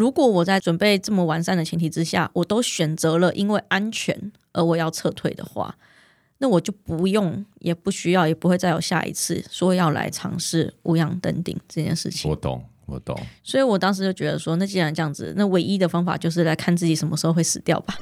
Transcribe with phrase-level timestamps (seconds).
[0.00, 5.76] 如果我在准备这么完善的前提之下，我都选择了因为安全而我要撤退的话，
[6.38, 12.30] 那我就不用，也不需要，也不会再有下一次说要来尝试无氧登顶这件事情。
[12.30, 13.14] 我懂，我懂。
[13.42, 17.98] 所以我当时就觉得说，那既然这样子，那唯一的方法就是来看自己什么时候会死掉吧。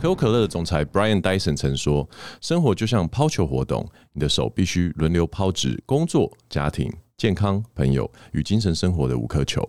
[0.00, 2.08] 可口可乐的总裁 Brian Dyson 曾说
[2.40, 9.68] ：“生活就像抛球活动，你的手必须轮流抛掷工作、家庭、健康、朋友与精神生活的五颗球，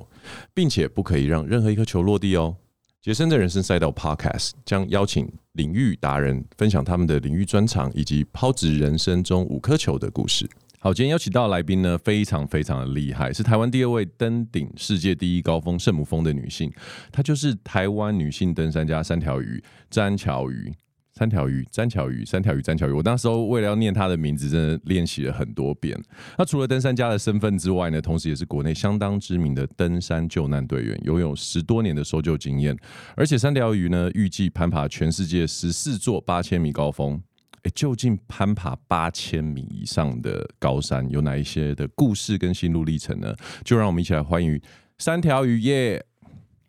[0.53, 2.55] 并且不可以让任何一颗球落地哦。”
[3.01, 10.47] 杰森的人生赛道 Podcast 将邀请领域达人分享他们的领域专长以及抛掷人生中五颗球的故事。
[10.81, 16.71] 好，今天邀请到来宾呢，非常非常的厉害，是台湾第二位登顶世界第一高峰圣母峰的女性，
[17.11, 20.73] 她就是台湾女性登山家三条鱼詹巧鱼，
[21.11, 22.93] 三条鱼詹巧鱼，三条鱼詹巧鱼。
[22.93, 26.01] 我那时候为了要念她的名字，真的练习了很多遍。
[26.37, 32.73] 那除了登山家的身份之外呢，同时也是国内相当知名的登山救难队员，拥有十多年的搜救经验。
[33.17, 37.21] 而且三条鱼呢，预计攀爬全世界十四座八千米高峰。
[37.63, 43.35] 欸，究竟攀爬八千米以上的高山有哪一些的故事跟心路历程呢？
[43.63, 44.59] 就让我们一起来欢迎
[44.97, 46.05] 三条鱼耶！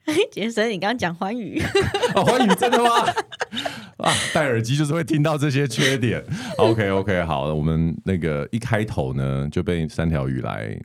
[0.33, 1.63] 杰森，你刚刚讲欢愉
[2.17, 2.89] 哦，欢愉真的吗？
[3.99, 6.25] 啊，戴耳机就是会听到这些缺点。
[6.59, 10.77] OK OK，好，我们那个一开头呢就被三条鱼来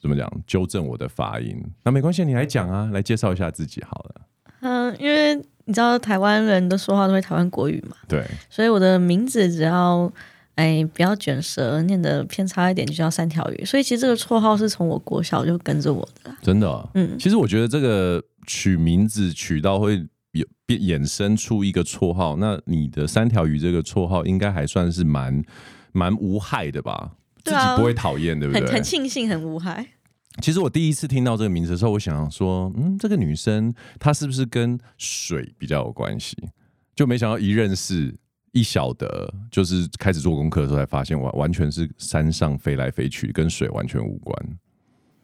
[0.00, 4.14] 怎么讲纠正我的发音，那没关系，你来讲啊，来介绍一下自己好了。
[4.62, 5.40] 嗯，因为。
[5.68, 7.94] 你知道台湾人都说话都会台湾国语嘛？
[8.08, 10.10] 对，所以我的名字只要
[10.54, 13.64] 哎不要卷舌，念的偏差一点就叫三条鱼。
[13.66, 16.34] 所以其实这个绰号是从我国小就跟着我的。
[16.40, 16.88] 真的哦？
[16.94, 20.02] 嗯，其实我觉得这个取名字取到会
[20.32, 25.44] 有变衍生出一个绰号，那你的三条鱼这个绰号应该还算是蛮
[25.92, 27.10] 蛮无害的吧？
[27.44, 28.62] 自己不会讨厌，对不对？
[28.62, 29.86] 很很庆幸，很无害。
[30.40, 36.36] 其实我第一次听到这个名字的时候，我想说，嗯，这个女生她是不是跟水比较有关系？
[36.94, 38.14] 就没想到一认识
[38.52, 44.58] 一晓得，就是开始做功课的时候才发现，完完全是山上飞来飞去，跟水完全无关。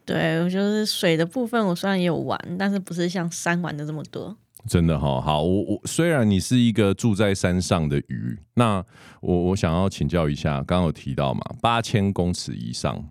[0.05, 4.37] 对，我觉得水的部分我虽然也有玩，但是不是像山玩的这么多。
[4.67, 8.83] 真的哈，好，我我虽然你是一个住在山上的鱼，那
[9.21, 13.09] 我我想要请教一下，刚刚有提到嘛，八千公尺以上。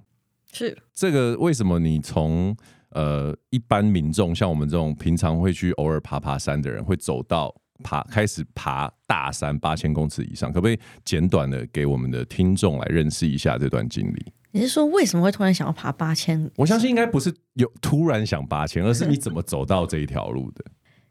[0.54, 2.56] 是这个为什么你从
[2.90, 10.52] 呃一般民众像我们这种平常会去偶尔爬爬山的人，会走到爬开始爬大山八千公尺以上？
[10.52, 14.32] 可不可以简短的给我们的听众来认识一下这段经历？
[14.52, 16.48] 你是说为什么会突然想要爬八千？
[16.56, 20.64] 我相信应该不是有突然想八千，而是你怎么走到这一条路的？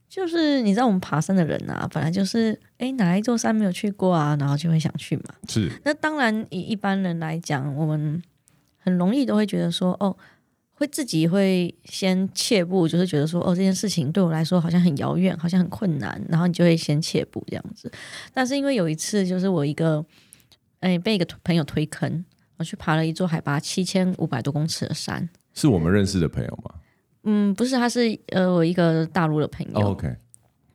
[0.08, 5.24] 就是你知道我们爬山的人啊，本来就是哎哪一座山没有去过啊，然后就会想去嘛。
[5.50, 8.24] 是那当然以一般人来讲，我们。
[8.84, 10.16] 很容易都会觉得说，哦，
[10.74, 17.90] 会自己会先怯步，就是觉得说，哦，这件事情对我来说好像很遥远，好像很困难，然后你就会先怯步这样子。
[18.34, 20.06] 但是因为有一次，就是我一个，
[20.82, 22.26] 哎，被一个朋友推坑，
[22.58, 25.30] 我去爬了一座海拔七千五百多公尺的山。
[25.54, 26.76] 是我们认识的朋友吗？
[27.24, 29.80] 嗯，不是，他是呃我一个大陆的朋友。
[29.80, 30.14] Oh, OK，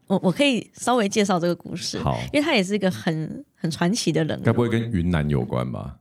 [0.07, 4.41] 我我可以稍微介绍这个故事，好，因为他也是一个很很传奇的人。
[4.43, 5.99] 该不会跟云南有关吧？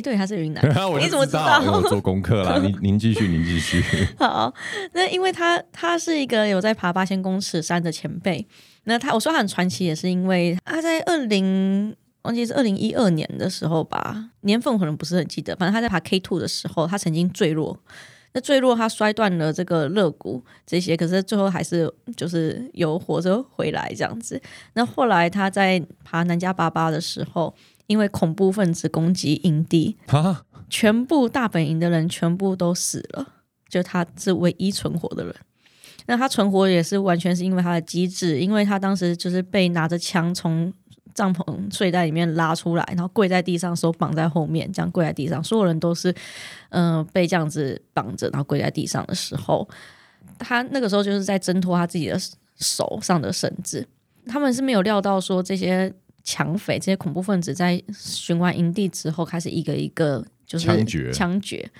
[0.00, 0.64] 哎，对，他是云南，
[0.98, 1.60] 你怎么知道？
[1.70, 2.56] 我做功课啦。
[2.64, 3.82] 您您继续，您继续。
[4.18, 4.52] 好，
[4.94, 8.46] 那因为他他是一个有在爬八千公尺山的前辈。
[8.84, 15.54] 那他我说他很传奇，也是因为他在二零忘记是二零一二年的时候吧，年份可能不是很记得。
[15.56, 17.78] 反正他在爬 K two 的时候，他曾经坠落。
[18.32, 24.40] 那坠落，他摔断了这个肋骨这些，可是最后还是就是有活着回来这样子。
[24.72, 27.54] 那后来他在爬南迦巴巴的时候。
[27.90, 33.26] 因为恐怖分子攻击营地，哈，全部大本营的人全部都死了，
[33.68, 35.34] 就他是唯一存活的人。
[36.06, 40.72] 那他存活也是完全是因为他的机智，因为他当时就是被拿着枪从
[41.12, 46.14] 帐篷睡袋里面拉出来，然后跪在地上，手绑在后面，这样跪在地上，所有人都是
[46.68, 49.68] 嗯、呃、被这样子绑着，然后跪在地上的时候，
[50.38, 52.16] 他那个时候就是在挣脱他自己的
[52.56, 53.84] 手上的绳子。
[54.26, 55.92] 他们是没有料到说这些。
[56.22, 61.12] 抢匪这些恐怖分子在巡完营地之后，开始一个一个就是枪决。
[61.12, 61.70] 枪决。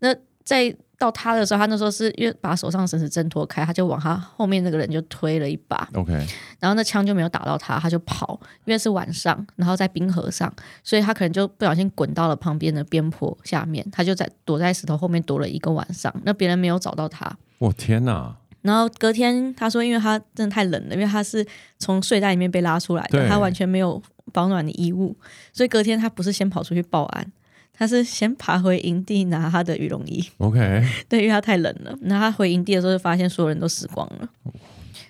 [0.00, 0.14] 那
[0.44, 5.88] 在到他的时候，他那时候是因为把手上绳子挣脱开，他就往他后面那个人就推了一把。
[5.94, 6.12] OK，
[6.58, 10.52] 然后那枪就没有打到他，他就跑，因为是晚上，然后在冰河上，
[10.82, 16.14] 所以他可能就不小心滚到了旁边的边坡下面，他就在躲在石头后面躲了一个晚上。
[16.24, 17.34] 那别人没有找到他。
[17.58, 18.36] 我天哪！
[18.62, 21.46] 然后隔天他说，因为他真的太冷了，因为他是
[21.78, 24.02] 从睡袋里面被拉出来的，他完全没有
[24.32, 25.16] 保暖的衣物，
[25.52, 27.32] 所以隔天他不是先跑出去报案。
[27.72, 31.96] 他是先爬回营地拿他的羽绒衣，OK， 对，因为他太冷了。
[32.02, 34.28] 那他回营地的时候就发现所有人都死光了，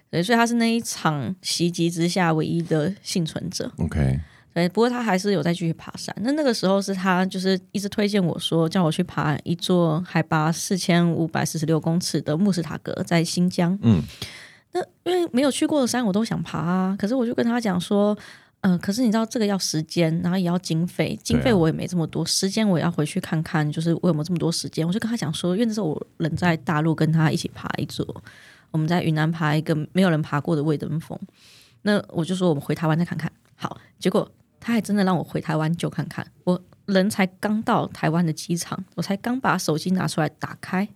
[0.08, 4.20] 对，所以他是那一场袭击之下唯一的幸存者，OK。
[4.52, 6.14] 对，不过他还是有在继续爬山。
[6.20, 13.78] 那那个时候是他就是一直推荐我说，叫我去爬一座海拔四千五百四十六公尺的穆斯塔格，在新疆。
[13.82, 14.02] 嗯，
[14.72, 18.16] 那因为没有去过的山我都想爬啊，可是我就跟他讲说。
[18.62, 24.86] 嗯、呃，可是你知道这个要时间，然后也要经费，经费我也没这么多，啊、时间我也要回去看看，就是我有没有这么多时间。
[24.86, 28.04] 我就跟他讲说，因为那时候我人在大陆，跟他一起爬一座，
[28.70, 31.18] 我们在云南爬一个没有人爬过的卫登峰。
[31.80, 33.32] 那我就说我们回台湾再看看。
[33.56, 34.30] 好，结果
[34.70, 36.26] 他还真的让我回台湾就看看。
[36.44, 40.88] 我人才刚到台湾的机场，我才刚把手机拿出来打开，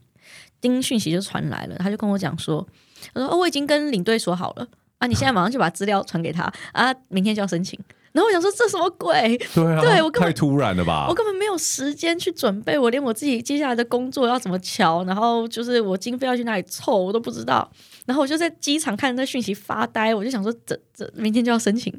[0.61, 2.67] 丁讯息就传来了，他就跟我讲说，
[3.13, 4.69] 他说哦，我已经跟领队说好了。
[4.99, 5.09] 啊！
[5.09, 6.95] 你现在马上就把资料传给他啊！
[7.09, 7.79] 明天就要申请。
[8.13, 9.37] 然后我想说，这什么鬼？
[9.53, 11.07] 对啊，对我根本太突然了吧！
[11.09, 17.69] 我根本没有时间去准备，我连我自己接下来的工作要怎么瞧，然后就是我经费要去哪里凑，我都不知道。
[18.07, 21.93] 然后我就在机场看那讯息发呆，我就想说，这这明天就要申请。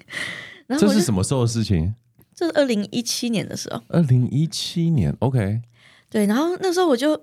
[0.67, 1.93] 然后这是什么时候的事情？
[2.33, 3.81] 这是二零一七年的时候。
[3.87, 5.61] 二零一七年，OK。
[6.09, 7.15] 对，然后那时候我就，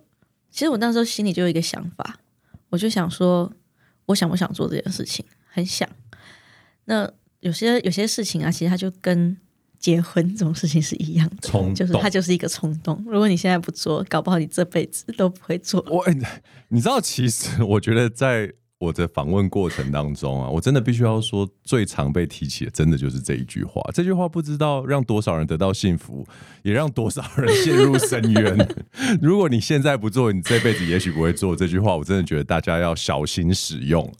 [0.50, 2.18] 其实我那时候心里就有一个想法，
[2.70, 3.52] 我就想说，
[4.06, 5.24] 我想不想做这件事情？
[5.46, 5.88] 很想，
[6.86, 7.10] 那
[7.40, 9.36] 有些有些事情啊，其实它就跟
[9.78, 13.02] 结婚这种事情是一样的，冲，就是它就是一个冲动。
[13.06, 15.84] 如果你现在不做，搞不好你这辈子都不会做。
[15.90, 16.04] 我，
[16.68, 18.54] 你知道，其实我觉得在。
[18.82, 23.80] 我的访问过程当中啊，我真的必须要说，最常被提起的，真的就是这一句话。
[23.94, 26.26] 这句话不知道让多少人得到幸福，
[26.64, 28.68] 也让多少人陷入深渊。
[29.22, 31.54] 如果你现在不做，你这辈子也许不会做。
[31.54, 34.12] 这句话，我真的觉得大家要小心使用。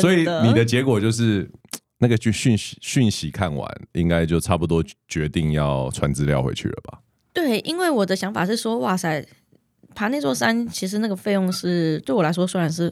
[0.00, 1.50] 所以你的结果就是，
[1.98, 7.00] 那个讯讯息讯息看完，应该就差不多决定要传资料回去了吧？
[7.34, 9.22] 对，因为我的想法是说，哇塞，
[9.94, 12.90] 爬那座山，其实那个费用是对我来说，虽然是。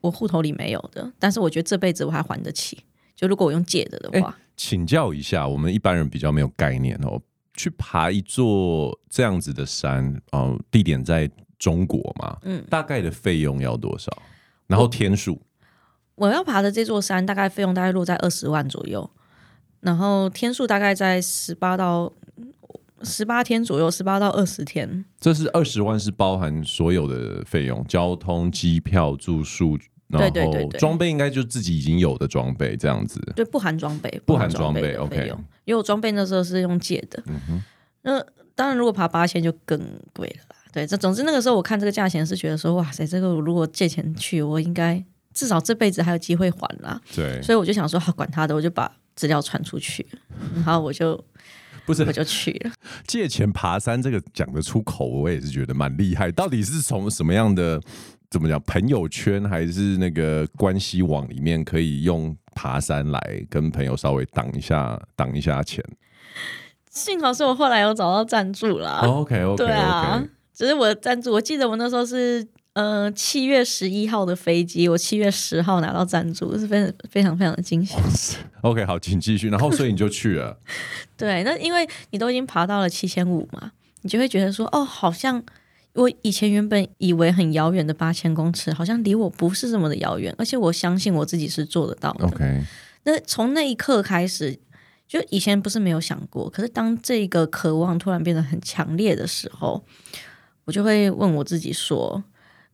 [0.00, 2.78] 我户头里没有的，但是我觉得这辈子我还还得起。
[3.14, 7.20] 就如果我用借的的话，请教一下，我们一般人比较没有概念哦，
[7.52, 14.10] 去爬一座这样子的山，哦，地点在中国嘛，嗯，大概的费用要多少？
[14.66, 15.42] 然后天数，
[16.14, 19.10] 我要爬的这座山大概费用大概落在二十万左右，
[19.80, 22.10] 然后天数大概在十八到
[23.02, 25.04] 十八天左右，十八到二十天。
[25.18, 29.78] 这是二十万是包含所有的费用，交通、机票、住宿。
[30.12, 35.32] 对对对，装备应该就自己已经有的装备这样子，对，不含装备，不含装备，OK。
[35.64, 37.62] 因为我装备那时候是用借的，嗯哼。
[38.02, 38.20] 那
[38.56, 39.78] 当然，如果爬八千就更
[40.12, 40.56] 贵了啦。
[40.72, 45.00] 对，这总之那个时候我看这个价钱是觉得说，哇塞，这个我如果借钱去，我应该
[45.32, 47.00] 至少这辈子还有机会还啦。
[47.14, 50.04] 对，所以我就想说，好，管他的，我就把资料传出去，
[50.56, 51.24] 然后我就
[51.86, 52.72] 不是我就去了。
[53.06, 56.30] 借钱爬山这个讲得出口，我也是觉得蛮厉害。
[56.30, 57.80] 到底是从什么样的？
[58.30, 58.62] 怎么讲？
[58.62, 65.84] 朋友圈还是那个关系网里面，可以用爬山来跟朋友稍微挡一下，挡一下钱。
[66.90, 69.00] 幸好是我后来有找到赞助啦。
[69.02, 70.24] Oh, OK OK，对啊，
[70.54, 77.96] 只是我的赞助，我记得我那时候是呃七月十一号的飞机，我七月十号拿到赞助，是非常非常非常的惊喜。
[78.62, 79.48] OK，好，请继续。
[79.48, 80.58] 然后所以你就去了。
[81.16, 83.72] 对，那因为你都已经爬到了七千五嘛，
[84.02, 85.42] 你就会觉得说，哦，好像。
[85.94, 92.26] 我以前原本以为很遥远的八千公尺，好像离我不是这么的遥远，而且我相信我自己是做得到的。
[92.26, 92.62] OK，
[93.02, 94.56] 那从那一刻开始，
[95.08, 99.84] 就以前不是没有想过，可是当这个渴望突然变得很强烈的时候，
[100.64, 102.22] 我就会问我自己说：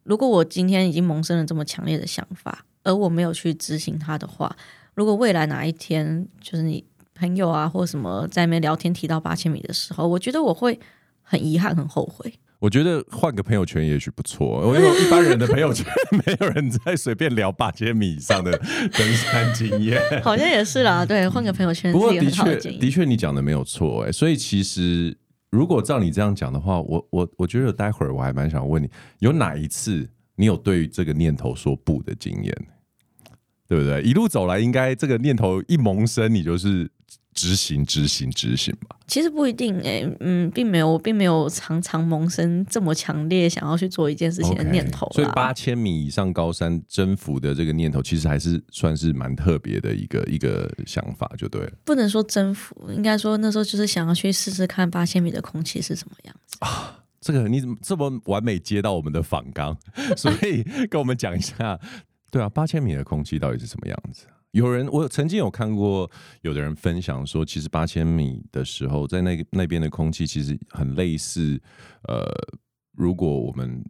[0.07, 4.55] 如果我今天已经萌生了这么强烈的想法，而我没有去执行它的话，
[4.95, 6.85] 如果未来哪一天，就是你
[7.15, 10.79] 朋友啊或什么在那边聊天提到八千米的时候，我觉得我会
[11.23, 12.33] 很遗憾、很后悔。
[12.59, 18.51] 我觉得换个朋友圈也许不错，因为一般人的朋友圈 没有人在随便聊八千米以上的
[18.93, 20.01] 登山经验。
[20.23, 21.93] 好像也是啦，对，换个朋友圈。
[21.93, 25.15] 不过的确，的确你讲的没有错，哎，所以其实
[25.57, 32.55] 如果照你这样讲的话，我我我觉得待会儿我还蛮想问你，有哪一次你有对这个念头说不的经验，
[33.69, 34.03] 对不对？
[34.03, 36.91] 一路走来，应该这个念头一萌生，你就是
[37.35, 38.97] 执行、执行、执行吧。
[39.07, 45.07] 其实不一定诶、欸，嗯，并没有，我并没有常常萌生这么强烈想要去做一件事情的念头。
[45.09, 51.73] Okay, 所以八千米以上高山征服的这个念头，其实还是算是蛮特别的一个一个想法，就对了。
[51.85, 57.03] 不能说征服，应该说那时候就是想要去试试看八千米的空气是什么样子啊。
[57.21, 59.77] 这个你怎么这么完美接到我们的访纲？
[60.17, 61.79] 所以跟我们讲一下，
[62.37, 64.27] 对啊，八千米的空气到底是什么样子？
[64.51, 66.11] 有人，我曾经有看过，
[66.43, 71.59] 有的人分享说，其实八千米的时候，在那个那边的空气其实很类似，
[72.03, 72.27] 呃，
[72.93, 73.83] 如果我们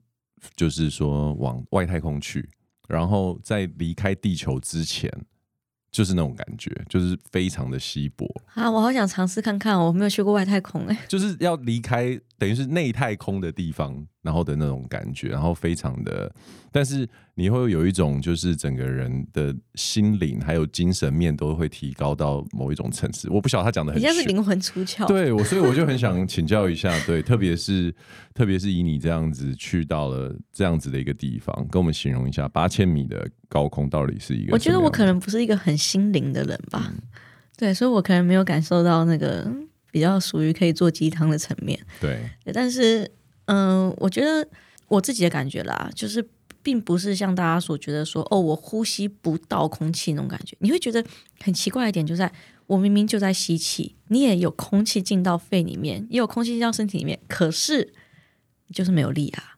[0.55, 2.49] 就是说往外太空去，
[2.87, 5.11] 然后在离开地球之前。
[5.93, 8.71] 就是那种感觉，就是非常的稀薄啊！
[8.71, 16.30] 我好想尝试看看，我没有去过外太空哎，就是要离开，等于是内太空的地方，然后的那种感觉，然后非常的，
[16.73, 23.30] 但是你会有一种，就是整个人的心灵还有精神面都会提高到某一种层次。
[23.30, 25.06] 我不晓得他讲的很，像是灵魂出窍。
[25.06, 27.95] 对，我所以我就很想请教一下，对，特别是
[28.35, 34.52] 特别是以你这样子去到了这样子的一个地方，跟我们形容一下八千米的高空到底是一个。
[34.52, 37.00] 我觉得我可能不是一个很心灵的人吧，嗯、
[37.56, 39.49] 对，所以我可能没有感受到那个
[39.92, 41.78] 比较属于可以做鸡汤的层面。
[42.00, 43.09] 对，对，但是
[43.47, 44.47] 嗯、呃，我觉得。
[44.88, 46.25] 我自己的感觉啦，就是
[46.62, 50.57] 并不是像大家所觉得说，哦，我呼吸不到空气那种感觉。
[50.61, 51.05] 你会觉得
[51.41, 52.33] 很奇怪一点，就在
[52.69, 57.93] 我明明就在吸气，你也有空气进到肺里面，也有空气进到身体里面，可是
[58.73, 59.57] 就是没有力啊。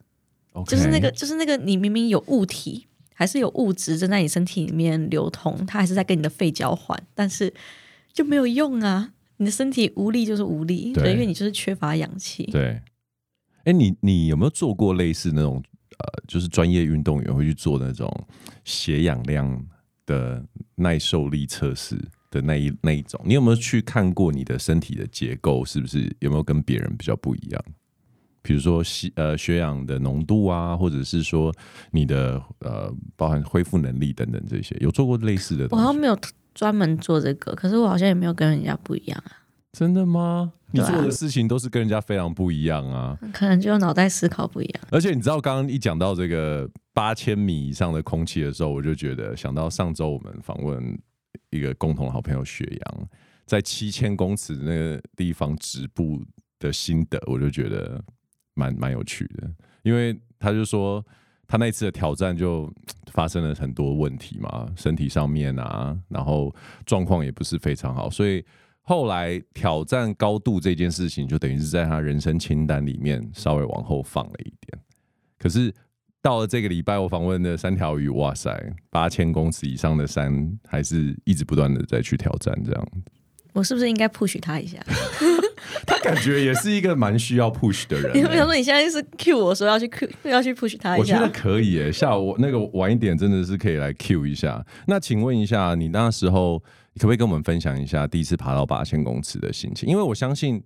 [0.67, 7.53] 就是那个，就是那个，你明明有物体，还是有物质正在你身体里面流通，它还是在跟你的肺交换，但是
[8.15, 9.13] 就没有用啊。
[9.37, 12.45] 你的身体无力就是无力，对，因为你就是缺乏氧气。
[12.45, 12.81] 对。
[13.69, 15.63] 哎，你你有没有做过类似那种
[15.99, 18.11] 呃，就是专业运动员会去做那种
[18.65, 19.63] 血氧量
[20.07, 20.43] 的
[20.75, 23.21] 耐受力测试的那一那一种？
[23.27, 27.63] 你有没有去看过你的身体的结构是不是有没有跟别人比较不一样？
[28.41, 31.55] 比如说血呃血氧的浓度啊，或者是说
[31.91, 35.69] 你的呃包含恢复能力等等这些，有做过类似的？
[35.71, 36.19] 我好像没有
[36.55, 39.45] 专门做这个，可是我好像也没有跟人家不一样啊。
[39.73, 40.55] 真的吗？
[40.71, 43.19] 你做的事情都是跟人家非常不一样啊！
[43.33, 44.83] 可能就脑袋思考不一样。
[44.91, 50.99] 而且你知道，刚刚一讲到这个八千米以上的空气的时候，我就觉得想到上周我们访问
[51.51, 53.09] 一个共同的好朋友雪阳，
[53.47, 56.23] 在七千公尺那个地方止步
[56.59, 57.99] 的心得，我就觉得
[58.55, 59.51] 蛮蛮有趣的。
[59.83, 61.03] 因为他就说
[61.47, 62.71] 他那次的挑战就
[63.11, 68.45] 发生了很多问题嘛，身体上面啊，然后状况也不是非常好，所以。
[68.89, 74.83] 后来挑战高度这件事情，就等于是在他人生清单里面稍微往后放了一点。
[75.39, 75.71] 可是
[76.23, 82.59] 到了这个礼拜，我访问的三条鱼，哇塞，八千公尺以上的山，还是一直不断的在去挑战。
[82.65, 82.89] 这样，
[83.53, 84.79] 我是不是应该 push 他一下？
[85.87, 88.11] 他感觉也是一个蛮需要 push 的人。
[88.17, 91.17] 你比如说，你现在是 cue 我说要去 cue 要去 push 他一下？
[91.17, 94.65] 我觉得可以诶，下午那个晚一点真的是可以来 cue 一下。
[94.87, 96.63] 那请问一下，你那时候？
[96.99, 99.89] 可不可以跟我们分享一下第一次爬到八千公尺的心情？
[99.89, 100.63] 因为我相信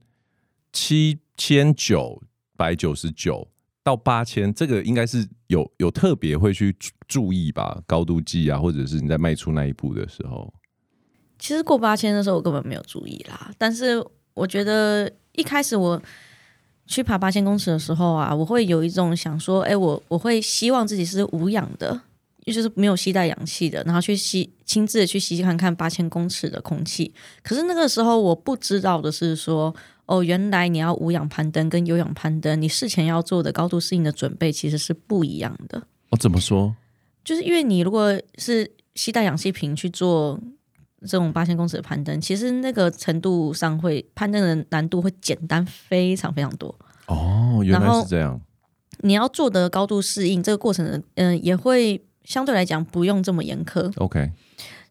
[0.72, 2.20] 七千九
[2.56, 3.46] 百九十九
[3.84, 6.74] 到八千，这个应该是有有特别会去
[7.06, 10.52] 注意吧，高度计啊，或者是你在迈出那一步的时候。
[11.38, 13.50] 其实过八千的时候，我根本没有注意啦。
[13.58, 16.00] 但是我觉得一开始我
[16.86, 22.00] 去爬八千公尺的时候啊，我会有一种想说，哎，我我会希望自己是无氧的。
[22.44, 27.14] 就是没有吸带氧气的，然后去吸，亲自的去吸看看八千公尺的空气。
[27.42, 29.72] 可是那个时候我不知道的是说，
[30.06, 35.80] 哦，原来你要无氧攀登跟有氧攀登，你事前要做的高度适应的准备其实是不一样的。
[36.11, 36.75] 哦，怎么说？
[37.25, 40.40] 就是因为你如果是吸带氧气瓶去做
[41.02, 46.75] 这种八千公尺的攀登，其实那个程度上会攀登的难度会简单非常非常多。
[47.06, 48.40] 哦，原来是这样。
[49.02, 50.84] 你要做的高度适应这个过程，
[51.14, 52.04] 嗯、呃，也会。
[52.25, 54.31] 相对来讲不用这么严苛，OK。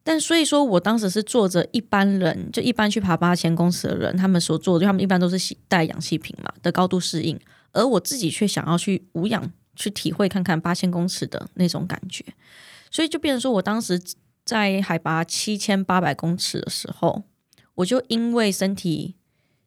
[0.04, 7.40] 但所以说我当时是做着一般人，就一般去爬八千公尺的人，他们所做的，就他们一般都是带氧气瓶嘛的高度适应，
[7.72, 12.26] 而我自己却想要去无氧去体会看看八千公尺的那种感觉，
[12.90, 14.02] 所以就变成说我当时
[14.44, 17.24] 在海拔七千八百公尺的时候，
[17.76, 19.14] 我就因为身体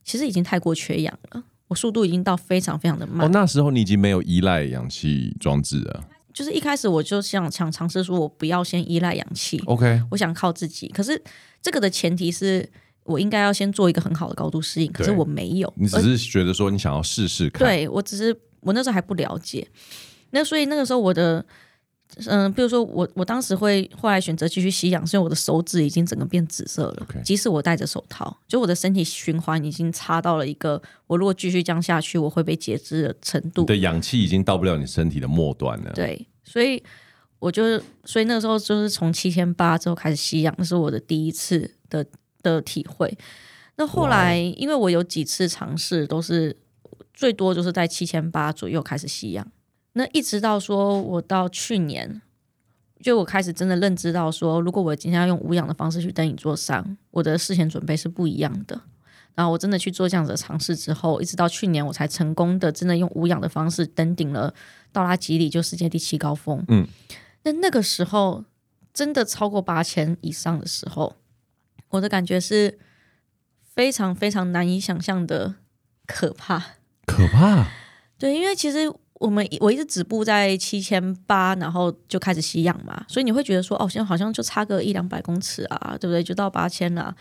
[0.03, 3.25] 其实已经太过缺氧了，我速度已经到非常非常的慢。
[3.25, 6.05] 哦，那时候你已经没有依赖氧气装置了。
[6.35, 10.89] 就是一开始我就想想尝试说，我不要先依赖氧气，OK，我想靠自己。
[10.89, 11.23] 可是
[11.63, 12.69] 这个的前提是
[13.05, 15.73] 我应该要先做一个很好的高度适应，可是我没有。
[15.77, 19.67] 你只是觉得说你想要试试看，对，我只是我那时候还不了解。
[20.31, 21.47] 那所以那个时候我的
[22.27, 27.07] 嗯，比如说我我当时会后来选择继续吸氧，是因为我的手指已经整个变紫色了。
[27.25, 33.63] 即使我戴着手套，就我的身体循环已经差到了一个，我如果继续这样下去，我会被截肢的程度。
[33.63, 35.91] 你的氧气已经到不了你身体的末端了。
[35.93, 36.81] 对，所以
[37.41, 42.07] 我就所以那个时候就是从七千八之后开始吸氧，那是我的第一次的
[42.43, 43.13] 的体会。
[43.77, 46.57] 那后来因为我有几次尝试，都是
[47.13, 49.45] 最多就是在七千八左右开始吸氧。
[49.97, 52.21] 那一直到说，我到去年，
[53.01, 58.81] 就我开始真的认知到说，如果我今天要用无氧的方式去登一座山，我的事前准备是不一样的。
[59.37, 64.53] 然后我真的去做这样子的尝试之后，一直到去年我才成功的真的用无氧的方式登顶了
[64.91, 66.65] 道拉吉里，就世界第七高峰。
[66.67, 66.87] 嗯，
[67.45, 68.45] 那那个时候
[68.93, 71.15] 真的超过八千以上的时候，
[71.91, 72.79] 我的感觉是
[73.63, 75.55] 非常非常难以想象的
[76.05, 76.59] 可怕，
[77.07, 77.69] 可怕。
[78.19, 78.93] 对，因为其实。
[79.25, 86.23] 我们我一直止步在七千八，然后就开始吸氧嘛，所以你会觉得说，哦，现在好像就差个一两百公尺啊，对不对？
[86.23, 87.17] 就到八千了，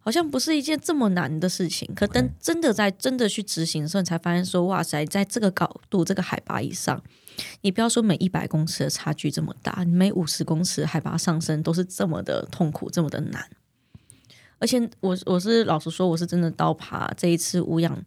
[0.00, 1.90] 好像不是一件这么难的事情。
[1.96, 7.02] 可等真的在真的去执行的时候，你才发现说，哇塞，在这个高度、这个海拔以上，
[7.62, 13.42] 你不要说每一百公尺的差距这么大，你每五十公尺海拔上升都是这么的痛苦，这么的难。
[14.58, 17.98] 而且我我是老实说，我是真的到爬这一次无氧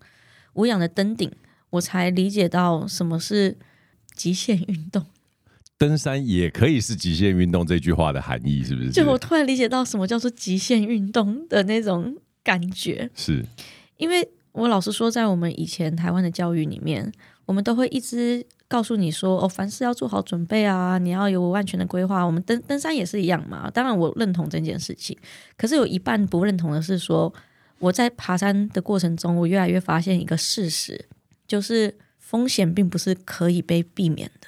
[0.54, 1.32] 无氧的登顶。
[1.72, 3.58] 我才理解到什么是
[4.16, 5.06] 极限运动，
[5.78, 8.92] 登山也可以是极限运动这句话的含义，是不是？
[8.92, 13.46] 就我突然理解到什么叫做极限运动的那种感觉，是
[13.98, 17.12] 因为我老实说，在我们以前台湾的教育里面，
[17.46, 22.24] 我们都会一直告诉你说，哦，凡事要做好准备啊，你要有万全的规划。
[22.24, 25.16] 我们登登山也是一样嘛，当然我认同这件事情，
[25.56, 27.34] 可是有一半不认同的是说，
[27.78, 31.06] 我在爬山的过程中，我越来越发现一个事实。
[31.50, 34.48] 就是风险并不是可以被避免的，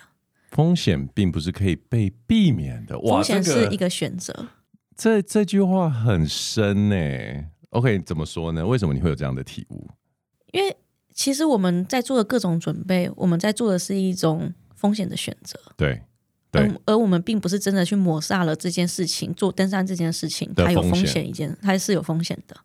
[0.52, 3.00] 风险并不是可以被避免的。
[3.00, 4.50] 哇，风险是一个选择。
[4.96, 6.96] 这这句话很深呢。
[7.72, 8.64] OK，怎么说呢？
[8.64, 9.90] 为什么你会有这样的体悟？
[10.52, 10.78] 因为
[11.12, 15.60] 其实我们在做的各种准备，我们在做的是一种风险的选择。
[15.76, 16.04] 对，
[16.52, 16.62] 对。
[16.62, 22.56] 而而我们并不是真的去抹杀了这件事情，做登山这件事情，它有风险一件，它是有风险的。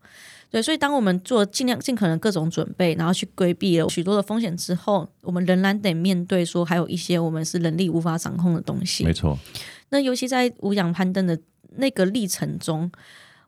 [0.57, 9.05] 对，所以当我们做尽量尽可能各种准备，然后去规避了许多的风险之后，我们仍然得面对说还有一些我们是人力无法掌控的东西。
[9.05, 9.39] 没错。
[9.91, 11.39] 那尤其在无氧攀登的
[11.73, 12.91] 那个历程中，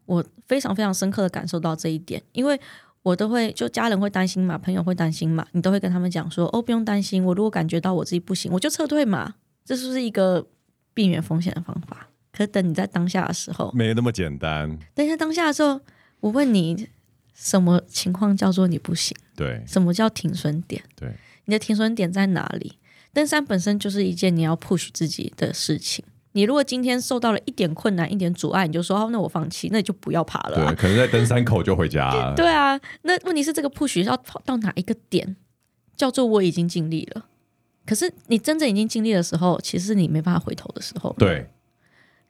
[0.05, 2.61] 我非常非常深刻的感受到这一点，因为
[3.03, 10.47] 我都会就家人会担心嘛，朋友会担心嘛，你都会跟他们讲说哦，不用担心，我如果感觉到我自己不行，我就撤退嘛，这是不是一个
[10.93, 12.11] 避免风险的方法？
[12.33, 14.79] 可等你在当下的时候，没那么简单。
[14.95, 15.81] 等一下当下的时候，
[16.21, 16.87] 我问你。
[17.41, 19.17] 什么情况叫做你不行？
[19.37, 20.83] 对，什么叫停损点？
[20.97, 22.79] 对，你的停损点在哪里？
[23.13, 26.05] 登山本身就是一件你要 push 自己的事情。
[26.33, 30.73] 你如果今天受到了一点困难、一点阻碍，你就说哦，那我放弃，那你就不要爬了啊。
[30.73, 32.35] 对，可能在登山口就回家了。
[32.37, 35.37] 对啊，那问题是这个 push 要跑到哪一个点，
[35.97, 37.27] 叫做我已经尽力了。
[37.87, 41.15] 可是你真正已经尽力的时候，其实是你没办法回头的时候。
[41.19, 41.49] 对，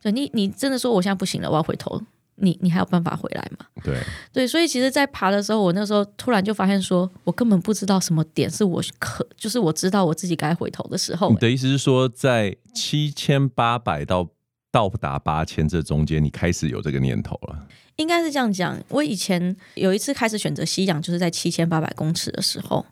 [0.01, 2.01] 对，你你真的说我现在不行了，我要回头。
[2.41, 3.67] 你你还有办法回来吗？
[3.85, 4.01] 对
[4.33, 11.31] 对，所以其实，在爬的时候，我那时候突然就发现说，说我根本不知道什么点是我可，就是我知道我自己该回头的时候。
[11.31, 14.29] 你的意思是说，在七千八百到
[14.71, 17.67] 到达八千这中间，你开始有这个念头了？
[17.97, 18.79] 应该是这样讲。
[18.89, 22.87] 我以前有一次开始选择吸氧，就是在七千八百公尺的时候。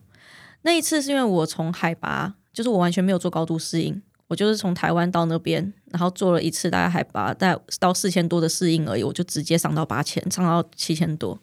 [0.62, 4.02] 那一次是因为我从海拔，就是我完全没有做高度适应。
[4.28, 11.38] 我就是从台湾到那边，然后做了一次大概海拔大概到四千多的适应而已，我就直接上到八千，上到七千多。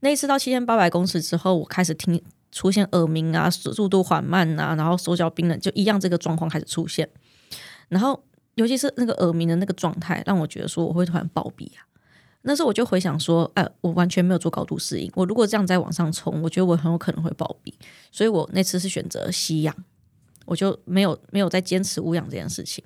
[0.00, 7.08] 那一次到七千八百公尺之后，我开始听出现耳鸣啊，速度缓慢啊，然后手脚冰冷，就一样这个状况开始出现。
[7.88, 8.22] 然后
[8.54, 11.84] 尤其是那个耳鸣的那个状态，让我觉得说我会突然暴毙啊。
[12.42, 17.74] 那时候我就回想说，哎，我完全没有做高度适应，我如果这样再往上冲，我觉得我很有可能会暴毙。
[18.10, 19.74] 所以我那次是选择吸氧。
[20.48, 22.82] 我就没有没有再坚持无氧这件事情，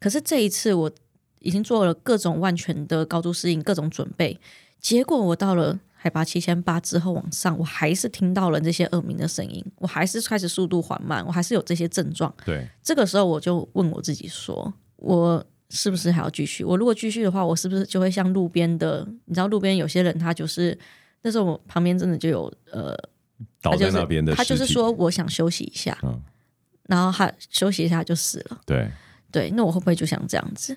[0.00, 0.90] 可是这一次我
[1.38, 4.36] 已经做了各种万全的高度适应，各种准备，
[4.80, 12.34] 结果我到了海拔七千八之后往上，我还是听到了这些耳鸣的声音，我还是开始速度缓慢，我还是有这些症状。
[12.44, 16.64] 对，这个时候我就问我自己说，我是不是还要继续？
[16.64, 19.06] 我如果继续的话，我是不是就会像路边的？
[19.26, 20.76] 你知道路边有些人他就是
[21.22, 22.92] 那时候我旁边真的就有呃
[23.62, 25.96] 倒在那边的，他就是说我想休息一下。
[26.02, 26.20] 嗯
[26.88, 28.60] 然后他休息一下就死了。
[28.66, 28.90] 对
[29.30, 30.76] 对，那我会不会就想这样子？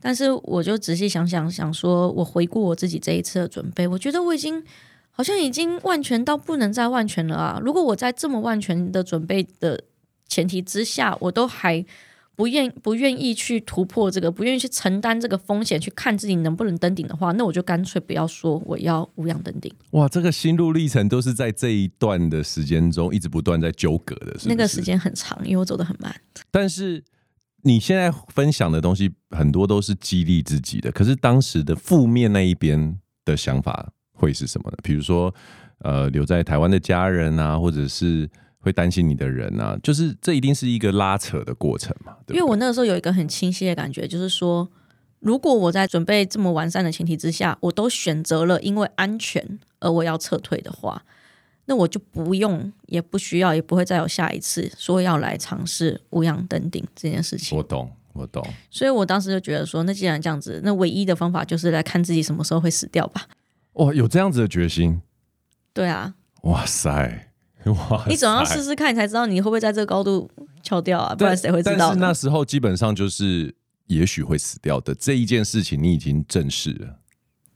[0.00, 4.62] 但是我就仔细想想，想说，我回顾我自己这一次的准备，我觉得我已经
[5.10, 7.60] 好像已经万全到不能再万全了啊！
[7.60, 9.82] 如果我在这么万全的准备的
[10.28, 11.84] 前提之下，我都还
[12.38, 19.74] 不愿不愿意去突破这个，不愿意去承担这个风险，去看自己能不能登顶的话，那我就干脆不要说我要无氧登顶。
[19.90, 24.48] 哇，这个心路历程都是在这一段的时间中一直不断在纠葛的是是？
[24.48, 26.14] 那个时间很长，因为我走得很慢。
[26.52, 27.02] 但是
[27.62, 34.76] 你现在分享的东西很多都是激励自己的，可是当时的负面那一边的想法会是什么呢？
[34.84, 35.34] 比如说，
[35.80, 38.30] 呃，留在台湾的家人啊，或者是。
[38.60, 42.16] 会担心你的人啊，就是这一定是一个拉扯的过程嘛。
[42.26, 44.68] 对对，因为我那个时候有一个很清晰的感觉，就是说，
[45.20, 51.04] 如果我在准备这么完善的前提之下，我都选择了因为安全而我要撤退的话，
[51.66, 57.56] 那我就不用，也不需要，也不会再有下一次说要来尝试无氧登顶这件事情。
[57.56, 58.44] 我懂，我懂。
[58.70, 63.26] 所以我当时就觉得说，那既然这样子，那唯一的方法就是来看自己什么时候会死掉吧。
[63.74, 65.00] 哇，有这样子的决心？
[65.72, 66.14] 对啊。
[66.42, 67.27] 哇塞。
[68.08, 70.30] 你总要试试看，你才知道你会不会在这个高度
[70.62, 71.14] 翘掉啊？
[71.14, 71.76] 不然谁会知道？
[71.78, 73.54] 但是那时候基本上就是
[73.86, 76.98] 也许会死掉的这一件事情，你已经正视了。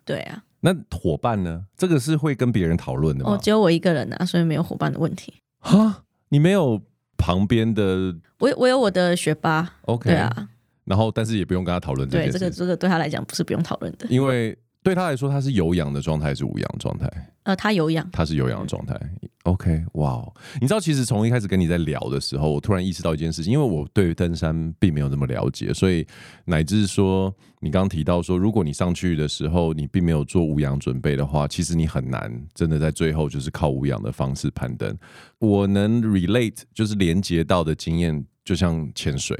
[0.04, 1.64] 对啊，那伙伴呢？
[1.76, 3.32] 这个是会跟别人讨论的吗？
[3.32, 5.32] 哦，只有我一个人啊，所以没有伙伴的问题。
[5.60, 6.80] 哈，你没有
[7.16, 8.14] 旁边的？
[8.38, 9.74] 我我有我的学霸。
[9.82, 10.48] OK，对啊。
[10.84, 12.32] 然后，但是也不用跟他讨论这件事。
[12.32, 14.56] 对，这个这个对他来讲不是不用讨论的，因为。
[14.84, 17.08] 对他来说，他是有氧的状态还是无氧状态？
[17.44, 18.98] 呃，他有氧，他是有氧的状态。
[19.44, 20.32] OK，哇哦！
[20.60, 26.06] 你知道，其实从一开始跟你在聊的时候，我突然意识到一件事情，因为我对登山并没有那么了解，所以
[26.44, 34.96] 乃至说你刚刚提到说，如果你上去的时候你并没有做无氧准备的话，其实你很难真的在最后就是靠无氧的方式攀登。
[35.38, 39.36] 我能 relate 就是连接到的经验，就像潜水。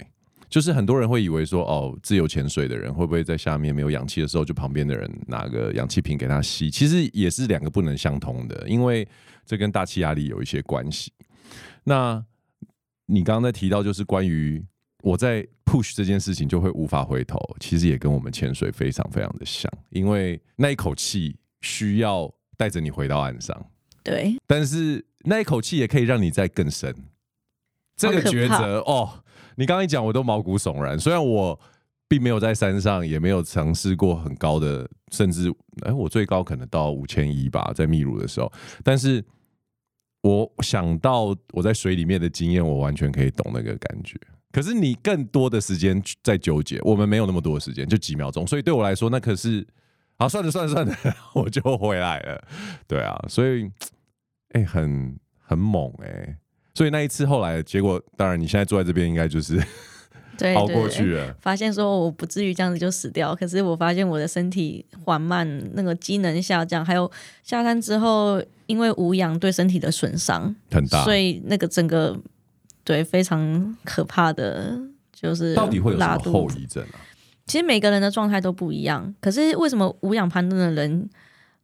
[0.53, 6.71] 就是很多人会以为说，哦，自由潜水的人会不会在下面没有氧气的时候，就旁边的人拿个氧气瓶给他吸？
[6.71, 9.09] 其实也是两个不能相通的，因为
[9.47, 11.11] 这跟大气压力有一些关系。
[11.85, 12.23] 那
[13.07, 14.63] 你刚刚在提到，就是关于
[15.03, 23.59] 我在 push 这件事情就会无法回头，其实也跟我们潜水非常非常的像，因为那一口气需要带着你回到岸上，
[24.05, 26.95] 对，但是那一口气也可以让你再更深，
[27.97, 29.22] 这个抉择哦。
[29.57, 30.99] 你刚刚一讲，我都毛骨悚然。
[30.99, 31.59] 虽然我
[32.09, 38.53] 并没有在山上，也没有尝试过很高的，甚至哎，我最高可能到五千一吧，在秘鲁的时候。
[38.85, 39.25] 但是
[40.23, 44.19] 我想到我在水里面的经验，我完全可以懂那个感觉。
[44.53, 48.47] 可是你更多的时间在纠结，我们没有那么多的时间，就几秒钟。
[48.47, 49.67] 所以对我来说，那可是
[50.19, 50.95] 好，算了算了算了，
[51.35, 52.45] 我就回来了。
[52.87, 53.71] 对啊，所以
[54.51, 56.37] 哎，很很猛哎。
[56.75, 59.63] 所以那一次后来结果，当然你现在坐在这边，应该就是
[60.39, 61.37] 对熬过去了。
[61.39, 67.11] 发现说我不至于这样子就死掉，可是我发现我的身体缓慢，那个机能下降，还有
[67.43, 72.19] 下山之后，因为无氧对身体的损伤很大，所以那个整个
[72.85, 74.81] 对非常可怕的，
[75.13, 76.97] 就是到底会有什么后遗症啊？
[77.47, 80.91] 其实每个人的状态都不一样，可是为什么无氧攀登的人，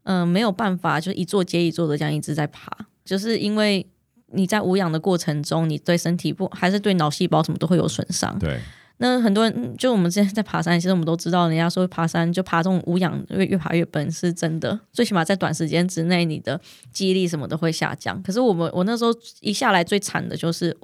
[0.03, 2.71] 嗯、呃，没有办法就一座接一座的这样一直在爬，
[3.07, 3.87] 就是因为。
[4.33, 8.39] 你在无氧的过程中，你对身体不还是对脑细胞什么都会有损伤。
[8.39, 8.61] 对，
[8.99, 14.79] 那很多人就我们之前在爬山，其实我们都知道，人家说爬山就爬这种无氧，越越爬越笨，是真的。
[14.93, 16.61] 最起码在短时间之内，你的
[16.93, 18.23] 记忆力什么都会下降。
[18.23, 19.11] 可是我们我那时候
[19.41, 20.77] 一下来最惨的就是，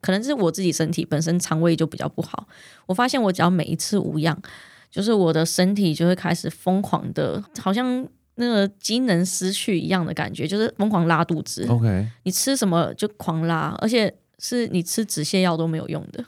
[0.00, 2.46] 可能是我自己身体本身肠胃就比较不好。
[2.86, 4.40] 我发现我只要每一次无氧，
[4.90, 8.06] 就是我的身体就会开始疯狂的，好像。
[8.36, 11.66] 那个机能失去一样的感觉，就是疯狂拉肚子。
[11.68, 16.24] OK，你吃什么就狂拉，而且是你吃止泻药都没有用的，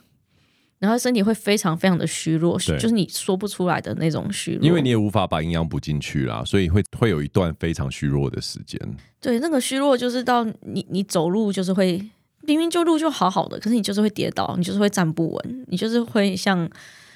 [0.79, 4.63] 然后身体会非常非常的虚弱，就是你说不出来的那种虚弱。
[4.63, 8.79] 因为你也无法把营养补进去啦，所以会会有一段非常虚弱的时间。
[9.19, 11.99] 对，那个虚弱就是到你你走路就是会
[12.41, 16.69] 明明就路就好好的，可是你就是会跌倒，你就是会站不稳，你就是会像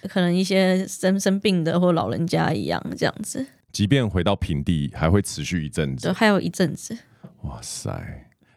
[0.07, 3.45] 可能一些生生病的或老人家一样这样子。
[3.71, 6.97] 即便回到平地，还会持续一阵子，对，还有一阵子。
[7.43, 7.91] 哇塞，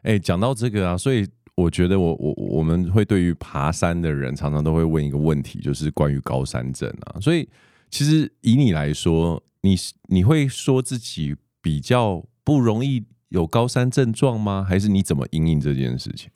[0.02, 7.20] 哎、欸，讲到这个啊，所以我觉得我我我们会对于爬山的人，常常都会问一个问题，就是关于高山症啊。
[7.20, 7.48] 所以
[7.90, 9.76] 其实以你来说，你
[10.08, 14.66] 你会说自己比较不容易有高山症状吗？
[14.68, 16.30] 还是你怎么因应这件事情？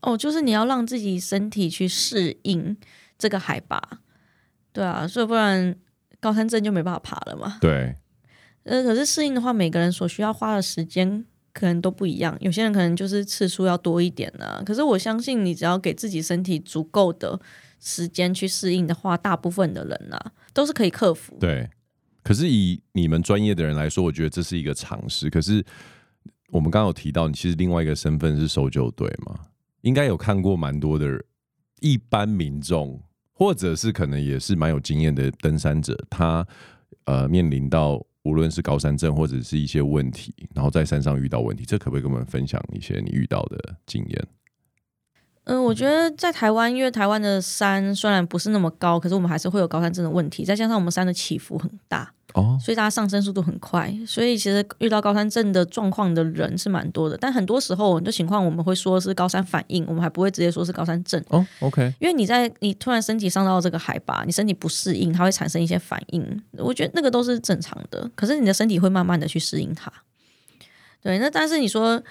[0.00, 2.76] 哦，就是你要让自己身体去适应
[3.16, 3.80] 这个海拔，
[4.72, 5.76] 对啊，所以不然
[6.20, 7.58] 高山症就没办法爬了嘛。
[7.60, 7.94] 对。
[8.64, 12.36] 呃，可是适应的话，每个人所需要花的时间可能都不一样。
[12.40, 17.40] 有些人可能就是次数要多一点呢、可是我相信，你只要给自己身体足够的
[17.78, 21.36] 时间去适应的话，大部分的人啊都是可以克服。
[21.38, 21.68] 对。
[22.22, 25.28] 可是以你们专业的人来说，我觉得这是一个尝试。
[25.28, 25.62] 可是
[26.48, 29.38] 我们刚刚有提到，你其实另外一个身份是搜救队嘛，
[29.82, 31.22] 应该有看过蛮多的
[31.80, 32.98] 一般民众
[33.34, 36.46] 或者是可能也是蛮有经验的登山者，他
[37.04, 44.26] 呃面临到无论是高山症或者是一些问题，然后在山上遇到问题，这可不可以跟我们分享一些你遇到的经验？
[45.44, 50.42] 嗯，我觉得在台湾，因为台湾的山虽然不是那么高，可是我们还是会有高山症的问题。
[50.42, 57.16] 再加上我们山的起伏很大，哦，所以大家上升速度很快，所以其实遇到高山症的状况的人是蛮多的。
[57.16, 61.20] 但很多时候很多情况，我们会说是高山反应，我们还不会直接说是高山症。
[61.28, 66.42] 哦，OK，因为你在你突然身体上到这个海拔，你身体不适应，它会产生一些反应。
[66.58, 69.92] 我觉得那个都是正常的，可是你的身体会慢慢的去适应它。
[71.00, 72.02] 对，那但是你说。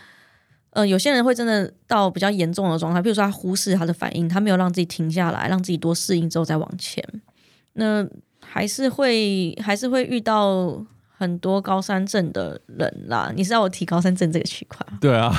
[0.75, 7.07] 呃，有些人会真的到比较严重的状态，比如说他忽视他的反应，他没有让自己停下来，让自己多适应之后再往前，
[7.73, 8.03] 那
[8.49, 13.31] 还是会还是会遇到很多高山症的人啦。
[13.35, 14.85] 你知道我提高山症这个区块？
[14.99, 15.33] 对啊，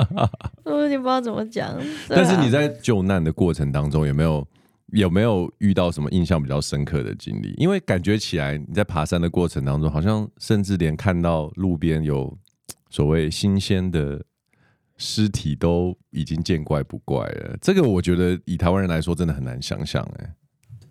[0.64, 1.68] 我有点不知道怎么讲。
[1.68, 4.46] 啊、但是你在救难的过程当中，有没有
[4.92, 7.54] 有没有遇到什么印象比较深刻的经历？
[7.56, 12.36] 因为感觉起来你在爬山的过程当中，好像甚至连看到路边有
[12.90, 14.22] 所谓新鲜的。
[15.00, 20.34] 尸体都已经见怪不怪了，这个我觉得以台湾人来说真的很难想象哎。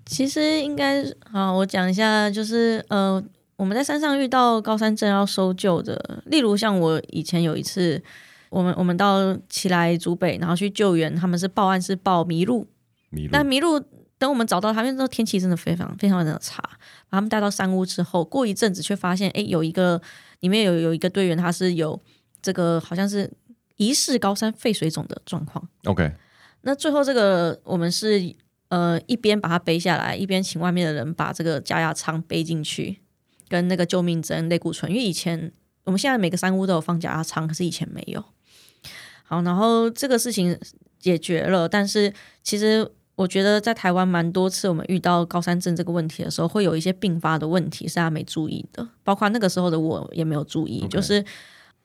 [0.08, 3.24] 其实应该好，我讲一下，就是呃，
[3.56, 8.02] 我们在山上遇到高山症要搜救的，例如像我以前有一次，
[8.50, 12.65] 我们我们到奇来竹北，然后去救援，他们是报案是报迷路，
[13.10, 13.80] 迷路，但迷路
[14.17, 16.63] 等我们找到他们，那时候天气真的非常非常的差，
[17.10, 20.02] 把他们带到山屋之后，过一阵子却发现，哎，有一个
[20.39, 22.02] 里面有有一个队员，他是有
[22.41, 23.32] 这个好像是。
[23.80, 25.63] 疑似高山肺水肿的状况。
[25.84, 26.12] OK，
[26.62, 28.20] 那最后这个我们是
[28.69, 32.99] 呃一边把它背下来，一边请外面的人把这个加压舱背进去，
[33.47, 34.91] 跟那个救命针、类固醇。
[34.91, 35.51] 因为以前
[35.86, 38.23] 我们现在每个山屋都有放加压舱，可是以前没有。
[39.23, 40.58] 好，然后这个事情
[40.99, 51.23] 解决了，但是其实我觉得在台湾蛮多次，我们遇到高山症这个问题的时候，会有一些并发的问题是他没注意的，包括那个时候的我也没有注意.就是。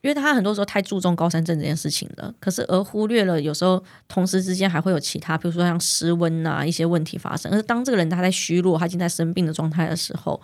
[0.03, 7.49] 因为他很多时候太注重高山症这件事情了，可是而忽略了有时候同时之间还会有其他，比如说像失温啊一些问题发生。
[7.53, 10.41] 而当这个人他在虚弱，他已经在生病的状态的时候，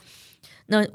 [0.67, 0.87] 那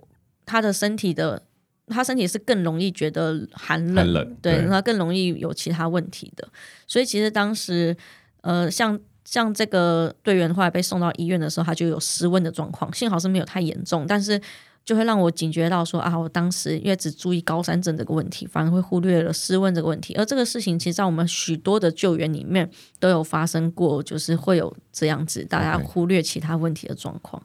[0.47, 1.43] 他的身体的
[1.89, 6.49] 他身体是更容易觉得寒冷，寒冷对，对他更容易有其他问题的。
[6.87, 7.95] 所以其实当时
[8.41, 14.41] 呃，像像这个队员后来被送到医院的时候，他就有失温的状况，幸好是没有太严重，但是。
[14.85, 20.15] 就会让我警觉到说啊，我当时因为只注意高山症这个问题，反而会忽略了失温这个问题。
[20.15, 22.71] 而这个事情其实，在我们许多的救援里面
[23.01, 27.43] 都有发生过，就是会有这样子大家忽略其他问题的状况。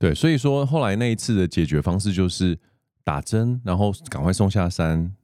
[0.00, 2.58] 对，所以说后来那一次的解决方式就是
[3.04, 5.14] 打针，然后赶快送下山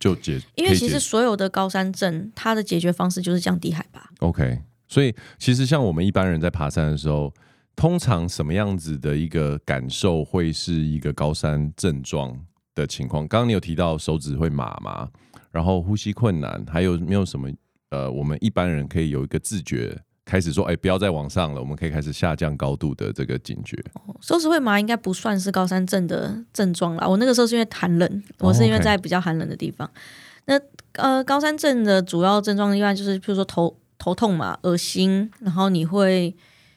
[0.00, 0.40] 就解。
[0.56, 4.10] 因为其实所有的高山症，它的解决方式就是降低海拔。
[4.18, 7.32] OK，所以其实像我们一般人在爬山的时候。
[7.76, 12.38] 通常什么样子的一个感受会是一个高山症状
[12.74, 13.26] 的情况？
[13.26, 15.08] 刚刚你有提到手指会麻嘛，
[15.50, 17.50] 然后呼吸困难，还有没有什么？
[17.90, 23.76] 呃，我们一般人可以有一个自觉，开始说，哎，不要再往上了，我们可以开始下降高度的这个警觉。
[24.20, 27.06] 手指会麻应该不算是高山症的症状啦。
[27.06, 29.86] 我那个时候是因为寒冷，我是因为在比较寒冷的地方。
[29.86, 30.00] Oh, okay.
[30.46, 36.34] 那呃，高山症的主要症状一般就是，譬如说头头痛嘛，恶心，然后你会。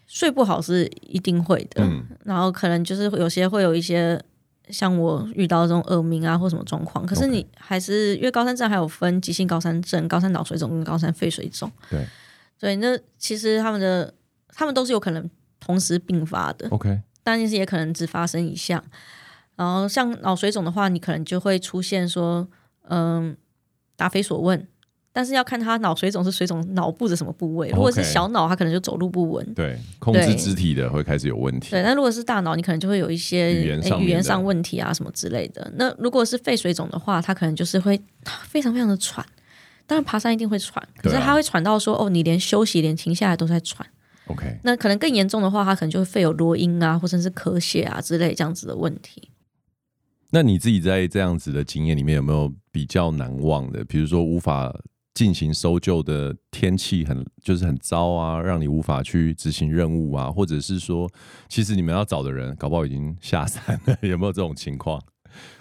[0.08, 4.20] 睡不好是一定会的，嗯、然后可能就是有些会有一些
[4.70, 12.08] 像我遇到这种耳鸣啊或什么状况，可是你还是因为高山症还有分急性高山症、高山脑水肿跟高山肺水肿，对，
[12.58, 14.14] 所以那其实他们的
[14.54, 18.82] 他们都是有可能同时并发的，OK，但是也可能只发生一项。
[19.58, 22.48] 然后像脑水肿的话，你可能就会出现说，
[22.90, 23.36] 嗯，
[23.96, 24.68] 答非所问。
[25.18, 31.72] 但是要看他脑水肿是水肿脑部的什么部位，如果是小脑，他可能就走路不稳，对，控制肢体的会开始有问题。
[31.72, 35.74] 对，那如果是大脑，你可能就会有一些语言上、欸、语言上问题啊什么之类的。
[35.76, 38.00] 那如果是肺水肿的话，他可能就是会
[38.48, 39.26] 非常非常的喘，
[39.88, 43.84] 当然爬山一定会喘，可是他会喘到说、啊、哦，你连休息连停下来都在喘。
[44.28, 49.32] OK，那可能更严重的话，他可能就会肺有啰音啊，或者是咳血啊之类这样子的问题。
[50.30, 53.84] 那你自己在这样子的经验里面有没有比较难忘的？
[53.84, 54.80] 比如说无法。
[55.18, 61.10] 进行搜救的天气很就是很糟啊，让你无法去执行任务啊，或者是说，
[61.50, 65.02] 其实你们要找的人搞不好已经下山了， 有没有这种情况？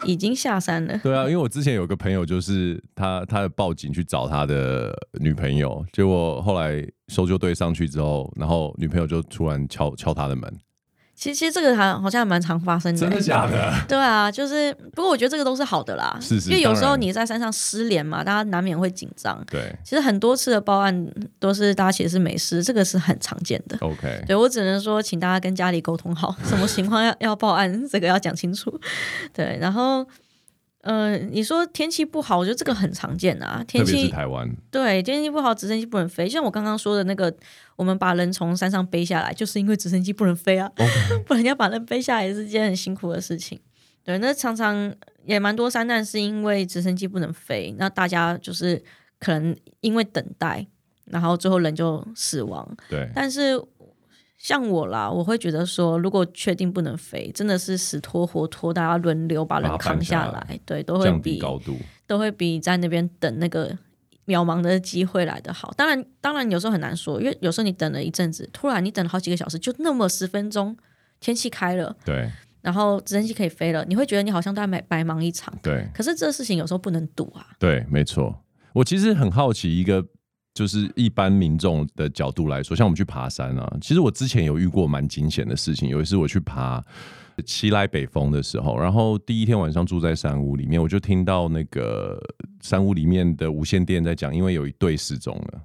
[0.04, 0.98] 已经下山了。
[0.98, 10.54] 对啊，因为我之前有个朋友，就是他他报警去找他的女朋友，结果后来搜救队上去之后，然后女朋友就突然敲敲他的门。
[11.16, 13.00] 其实，其实这个还好像还蛮常发生的。
[13.00, 13.72] 真的假的？
[13.88, 16.16] 对啊，就是不过我觉得这个都是好的啦。
[16.20, 16.50] 是是。
[16.50, 19.42] 因为有时候你在山上失联嘛，大家难免会紧张。
[19.50, 19.74] 对。
[19.82, 21.06] 其实很多次的报案
[21.38, 23.78] 都是大家其实是没事，这个是很常见的。
[23.80, 24.22] OK。
[24.26, 28.78] 对，我只能说，请大家跟家里沟通好，什么情况要要报案，这个要讲清楚。
[29.32, 30.06] 对，然后。
[30.86, 33.64] 呃，你说天气不好，我觉得这个很常见啊。
[33.66, 34.48] 天气，是台湾。
[34.70, 36.28] 对，天气不好，直升机不能飞。
[36.28, 37.34] 像我刚刚说的那个，
[37.74, 40.70] 我们把人从山上背下来，就是因为直升机不能飞啊.
[41.26, 43.58] 不然要把人背下来是件很辛苦的事情。
[44.04, 44.94] 对，那常常
[45.24, 48.80] 也蛮多山难是因为直升机不能飞，那大家就是
[49.18, 50.64] 可能因为等待，
[51.06, 52.76] 然后最后人就死亡。
[52.88, 53.60] 对，但是。
[54.38, 61.74] 像我啦，我会觉得说，如果确定不能飞，真的是死拖活拖，大家轮流把人扛下来，对，都会比高度
[62.06, 63.70] 都会比在那边等那个
[64.26, 65.72] 渺茫的机会来的好。
[65.76, 70.76] 当然，当然有时候很难说，因为有时候你等了一阵子，突然你等了好几个小时，就那么十分钟，
[71.18, 75.88] 天气开了，对，然后直升机可以飞了，你会觉得你好像在白白忙一场，对。
[75.94, 78.42] 可是这事情有时候不能赌啊，对，没错。
[78.74, 80.04] 我其实很好奇一个。
[80.56, 85.90] 就是一般民众的角度来说，像我们去爬山啊，其实我之前有遇过蛮惊险的事情。
[85.90, 86.82] 有一次我去爬
[87.44, 92.18] 奇莱北峰的时候，然后第一天晚上住在山屋里面，我就听到那个
[92.62, 95.62] 山屋里面的无线电在讲，因为有一队失踪了，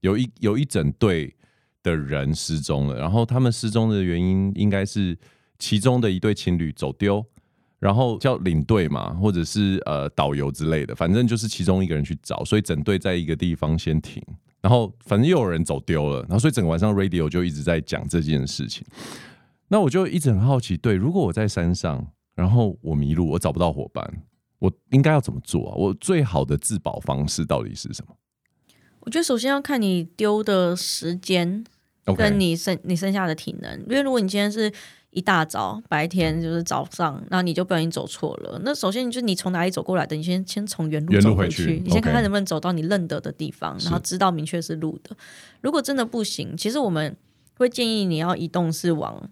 [0.00, 1.36] 有一有一整队
[1.82, 5.14] 的人失踪了，然后他们失踪的原因应该是
[5.58, 7.22] 其中的一对情侣走丢。
[7.82, 14.22] 然后叫领队嘛，或者是呃导游之类的，反正就是其中一个人去找，所以整队在一个地方先停，
[14.60, 18.86] 然后反正又有人走丢了，然后所以整个晚上 radio 就一直在讲这件事情。
[19.66, 24.22] 那我就一直很好奇，对，如果我在山上，然后我迷路，我找不到伙伴，
[24.60, 25.74] 我应该要怎么做啊？
[25.76, 28.14] 我最好的自保方式到底是什么？
[29.00, 31.64] 我觉得首先要看你丢的时间，
[32.16, 34.72] 跟你剩你剩下的体能，因为如果你今天是。
[35.14, 38.58] 一大早白天就是早上，那你就不小心走错了。
[38.64, 40.16] 那首先你就你从哪里走过来的？
[40.16, 45.14] 你先先从原路走回去，回去你先看看能不能走到你认得的地方.然后知道明确是路的。
[45.60, 47.14] 如果真的不行，其实我们
[47.58, 49.28] 会建议你要移动是往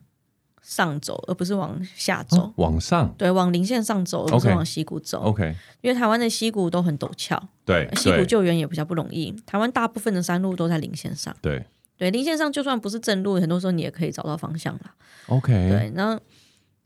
[0.61, 2.43] 上走，而不是往下走。
[2.43, 3.15] 哦、往上？
[3.17, 5.23] 对，往零线上走，而不是往溪谷走。
[5.23, 9.35] OK，因为台湾的溪谷都很陡峭，对，溪谷救援也比较不容易。
[9.47, 11.65] 台湾大部分的山路都在零线上，对。
[12.01, 14.95] 对，零线上就算不是正路，很多时候你也可以找到方向啦。
[15.27, 16.19] OK，对，那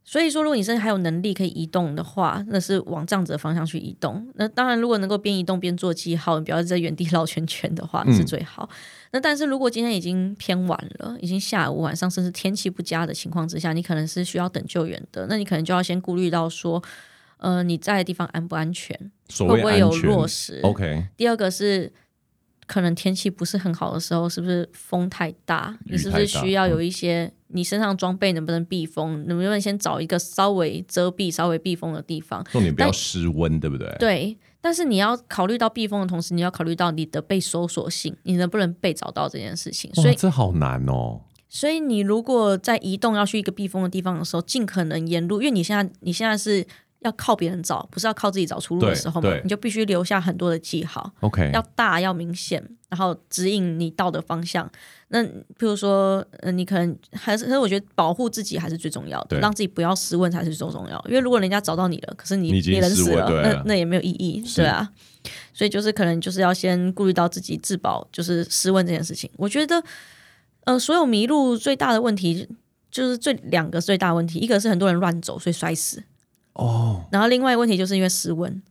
[0.02, 4.28] 所以说，如果你身上还有能力可以移动的话，那是往这样子的方向去移动。
[4.34, 8.68] 那当然，如果能够边移动边做记号，你不要在原地 绕圈圈的话，是最好。
[8.68, 8.76] 嗯。
[9.12, 15.26] 那但是如果今天已经偏晚了，已经下午晚上，甚至天气不佳的情况之下，你可能是需要等救援的。
[15.28, 16.82] 那你可能就要先顾虑到说，
[17.36, 18.98] 呃，你在的地方安不安全，
[19.38, 21.06] 会不会有落石？OK。
[21.16, 21.92] 第二个是。
[22.66, 25.76] 可能天气不是很好的时候，是不是风太大？
[25.86, 29.24] 你是不是需要有一些你身上装备能不能避风？
[29.26, 32.44] 能不能先找一个稍微遮蔽、稍微避风的地方？
[32.50, 33.94] 重点不要失温，对不对？
[33.98, 39.92] 对，但是你要考虑到避风的同时，你要考虑到你的被搜索性，你能不能被找到这件事情？
[39.94, 41.20] 所以这好难哦。
[41.48, 46.66] 所以你如果在移动要去一个避风的地方的时候，尽可能沿路，因为你现在你现在是。
[47.04, 49.30] 要靠别人找，不是要靠自己找出路的时候嘛？
[49.42, 54.68] 你就必须留下很多的记号，OK，要大要明显，然后指引你到的方向。
[55.08, 61.04] 那譬如说，呃，你可能还是，可是我觉得保护自己还是最重要的，让自己不要失温才是最重要。
[61.06, 64.90] 因为如果人家找到你了，可是你你人死了，那那也没有意义，对啊。
[65.52, 69.30] 所以就是可能就是要先顾虑到自己自保，就是失温这件事情。
[69.36, 69.82] 我觉得，
[70.64, 72.48] 呃，所有迷路最大的问题
[72.90, 76.02] 就是最两个最大问题，一个是很多人乱走，所以摔死。
[76.54, 78.62] 哦、oh，然后另外一个问题就是因为失温，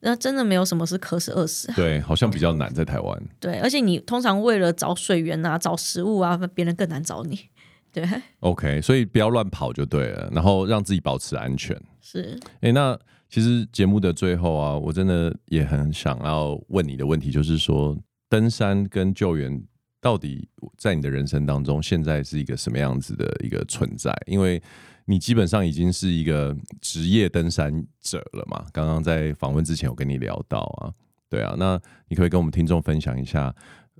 [0.00, 1.74] 那真的没有什么是渴死饿死啊。
[1.76, 3.22] 对，好像比较难在台湾。
[3.40, 7.38] 对，而且你通常为了找水源啊、找食物啊，别人更难找你。
[7.92, 8.04] 对
[8.40, 11.80] ，OK，所以不要乱跑就对了，然后让自己保持安全。
[12.00, 12.98] 是，哎，那
[13.30, 17.96] 其实节目的最后啊，我真的也很想要问你的问题，就是说，
[18.28, 19.62] 登山跟救援
[20.00, 24.12] 到底在你的人生当中，现在是一个什么样子的一个存在？
[24.26, 24.60] 因为
[25.06, 28.64] 你基本上已经是一个职业登山者了嘛？
[28.72, 30.92] 刚刚在访问之前，我跟你聊到啊，
[31.28, 33.54] 对啊，那你可以跟我们听众分享一下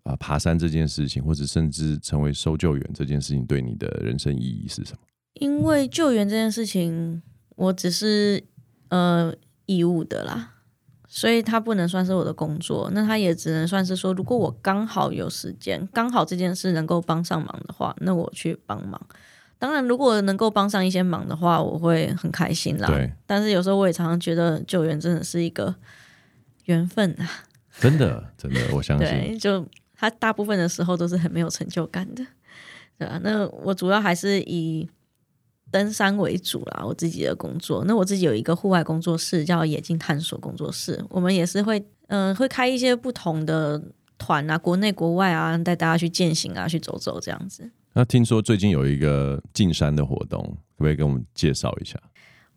[0.04, 4.98] 啊、爬山这件事情，或者甚至成为搜救员这件事情，对你的人生意义是什么？
[5.34, 7.22] 因为救援这件事情，
[7.56, 8.44] 我只是
[8.88, 9.34] 呃
[9.66, 10.54] 义务的啦，
[11.08, 12.90] 所以它不能算是我的工作。
[12.92, 19.00] 那它也只能算是说，如果我刚好有时间，刚好这件事能够帮上忙的话，那我去帮忙。
[19.64, 22.86] 当然，如果能够帮上一些忙的话，我会很开心啦。
[22.86, 25.74] 对，但是有时候我也常常觉得救援真的是一个
[26.66, 27.26] 缘分啊！
[27.80, 29.08] 真的，真的，我相信。
[29.08, 32.22] 对，就他大部分的时候都是很没有成就感的，
[32.98, 33.18] 对啊？
[33.24, 34.86] 那我主要还是以
[35.70, 37.86] 登山为主啦，我自己的工作。
[37.86, 41.02] 那我自己有一个户外工作室，叫野径探索工作室。
[41.08, 43.82] 我们也是会，嗯、呃，会开一些不同的
[44.18, 47.70] 团啊，国内国外啊，带大家去践行啊，去走走这样子。
[47.94, 51.98] 那听说最近有一个进山的活动，可不可以给我们介绍一下？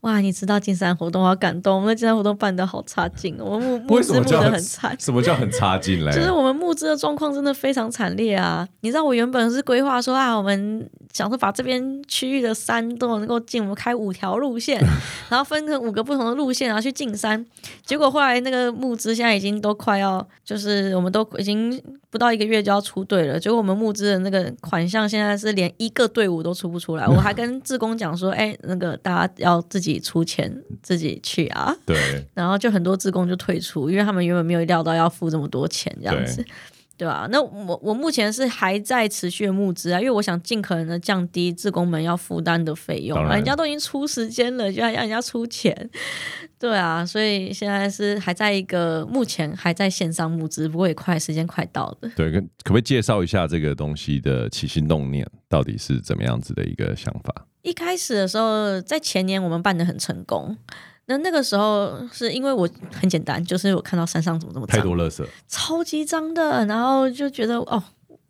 [0.01, 1.75] 哇，你知道进山活动，好感动！
[1.75, 4.95] 我们的进山活动办得好差劲，我们募 资募得很惨。
[5.01, 6.11] 什么叫很差劲嘞？
[6.15, 8.67] 就是我们募资的状况真的非常惨烈啊！
[8.81, 14.79] 你知道我原本是规划说啊，我们想说把这边区域的山都能够进，我们开五条路线，
[15.27, 17.43] 然后分成五个不同的路线，然后去进山。
[17.83, 21.81] 结果后来那个募资现在已经都快要，就是我们都已经
[22.11, 23.39] 不到一个月就要出队了。
[23.39, 27.07] 结果我们募资的那个款项现在是连一个队伍都出不出来。
[27.07, 29.87] 我还跟志工讲说，哎，那个大家要自己。
[29.87, 30.53] 自己出钱
[30.83, 31.95] 自己去啊， 对，
[32.33, 36.45] 然后就很多志工就退出，因为他们原本没有料到要付这么多钱这样子，
[36.97, 45.89] 对，对啊，那我我目前是还在持续的募资啊，因为我想尽可能的降低志工们要负担的费用，人家都已经出时间了，就要让人家出钱，
[46.59, 52.09] 对啊，所以现在是还在一个目前还在线上募资，不过也快时间快到了。
[52.15, 57.45] 对，跟可不可以介绍一下这个东西的起心动念到底是怎么样子的一个想法？
[57.61, 60.57] 一开始的时候，在前年我们办的很成功。
[61.07, 67.83] 那那个时候是因为我很简单，就是我看到山上怎么这么脏，太多垃圾，超级脏的，然后就觉得哦，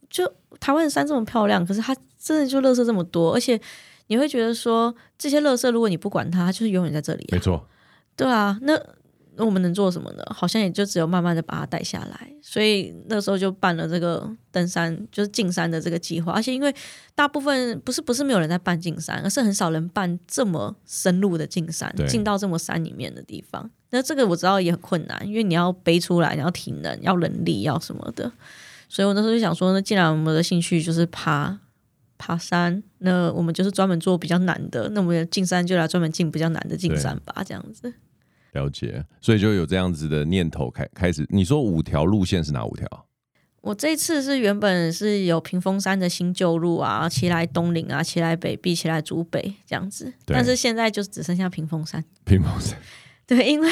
[0.10, 0.26] 就
[0.60, 3.60] 台湾的山这么漂亮，可是它真的就垃圾这么多，而且
[4.08, 7.34] 你会觉得说这些垃圾如果你不管它，它就是永远在这里啊。
[7.34, 7.68] 没错，
[8.16, 8.82] 对啊，那。
[9.38, 10.24] 那我们能做什么呢？
[10.30, 16.34] 好像也就只有慢慢的把它带下来，所以那时候就办了这个登山，就是进山的这个计划。
[16.34, 16.74] 而且因为
[17.16, 23.70] 大部分不是不是没有人在办进山，而是很少人办这么深入的进山，进到这么山里面的地方。
[23.92, 28.32] 那这个我知道也很困难，因为你要背出来，你要体能，要人力，要什么的。
[28.90, 31.60] 所以我那时候就想说，那既然我们的兴趣就是爬
[32.18, 37.94] 爬山，那我们就是专门做比较难的，那我们进山就来专门进比较难的进山吧，这样子。
[38.58, 41.26] 了解，所以就有这样子的念头开开始。
[41.30, 42.88] 你说五条路线是哪五条？
[43.62, 52.04] 我这次是原本是有屏风山的新旧路啊，奇莱东岭啊，奇莱北壁，奇莱竹北这样子，但是现在就只剩下屏风山。
[52.24, 52.78] 屏风山，
[53.26, 53.70] 对，因为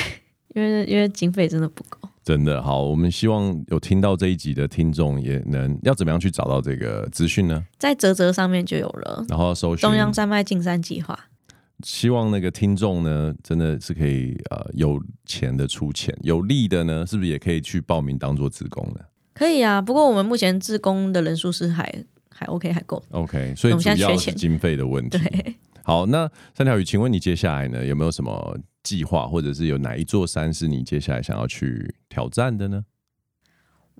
[0.53, 1.97] 因为因为经费真的不够。
[2.25, 7.63] 真的好，我们希望有听到这一集的听众也能要怎么样去找到这个资讯呢？
[7.77, 11.17] 在泽泽上面就有了，然后搜寻中央山脉进山计划。
[11.83, 19.01] 希望那个听众呢，真的是可以呃有钱的出钱，有力的呢，是不是也可以去报名当做志工呢？
[19.33, 21.83] 可以啊，不过我们目前志工的人数是还
[22.29, 25.17] 还 OK 还够 OK，所以主要是经费的问题。
[25.17, 32.85] 对，好，那三条鱼，请问你接下来呢有没有什么计划，或者是有哪一座山是你接下来想要去挑战的呢？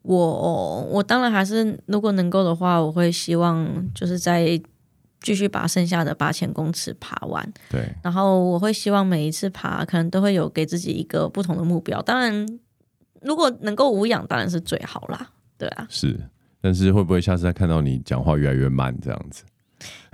[0.02, 4.62] 我我当然还是如果能够的话，我会希望就是在。
[5.26, 7.92] 继续把剩下的八千公尺爬完，对。
[8.04, 12.00] 然后我会希望每一次爬，可能都会有给自己一个不同的目标。
[12.04, 12.46] 当然，
[13.24, 15.32] 如果能够无氧，当然是最好啦。
[15.58, 16.16] 对啊，是。
[16.62, 19.44] 但是会不会下次再看到你讲话越来越慢这样子？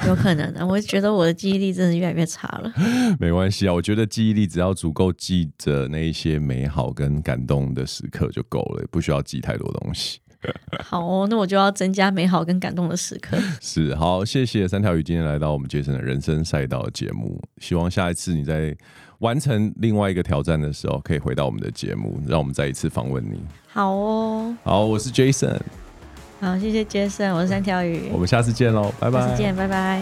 [0.07, 0.65] 有可能的。
[0.67, 2.73] 我觉得我的记忆力真的越来越差了。
[3.19, 10.19] 没关系啊，我觉得记忆力只要足够记着那一些美好跟感动的时刻就够了，不需要记太多东西。
[10.83, 13.37] 好哦，那我就要增加美好跟感动的时刻。
[13.59, 17.41] 是，好，谢谢三条鱼今天来到我们杰森的人生赛道节目。
[17.59, 18.75] 希望下一次你在
[19.19, 23.39] 完成另外一个挑战的时候，可以回到我们的节目，让我们再一次访问你。
[23.67, 25.59] 好哦，好，我是 Jason。
[26.39, 28.09] 好，谢谢杰森，我是三条鱼。
[28.11, 29.21] 我们下次见喽，拜拜。
[29.21, 30.01] 下次见，拜拜。